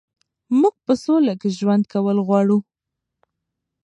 موږ 0.59 0.75
په 0.85 0.93
سوله 1.03 1.33
کې 1.41 1.49
ژوند 1.59 1.83
کول 1.93 2.17
غواړو. 2.27 2.57